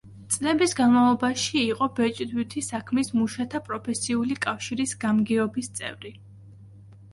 წლების 0.35 0.71
განმავლობაში 0.77 1.61
იყო 1.73 1.87
ბეჭდვითი 1.99 2.65
საქმის 2.69 3.13
მუშათა 3.19 3.63
პროფესიული 3.69 4.41
კავშირის 4.49 4.97
გამგეობის 5.07 5.73
წევრი. 5.81 6.17